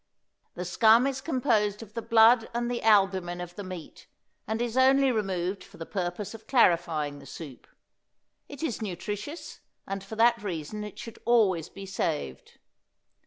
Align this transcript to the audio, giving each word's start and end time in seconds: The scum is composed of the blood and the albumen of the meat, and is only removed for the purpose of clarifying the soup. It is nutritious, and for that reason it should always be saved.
The 0.55 0.65
scum 0.65 1.05
is 1.05 1.21
composed 1.21 1.83
of 1.83 1.93
the 1.93 2.01
blood 2.01 2.49
and 2.55 2.71
the 2.71 2.81
albumen 2.81 3.39
of 3.39 3.53
the 3.55 3.63
meat, 3.63 4.07
and 4.47 4.59
is 4.59 4.75
only 4.75 5.11
removed 5.11 5.63
for 5.63 5.77
the 5.77 5.85
purpose 5.85 6.33
of 6.33 6.47
clarifying 6.47 7.19
the 7.19 7.27
soup. 7.27 7.67
It 8.49 8.63
is 8.63 8.81
nutritious, 8.81 9.59
and 9.85 10.03
for 10.03 10.15
that 10.15 10.41
reason 10.41 10.83
it 10.83 10.97
should 10.97 11.19
always 11.23 11.69
be 11.69 11.85
saved. 11.85 12.57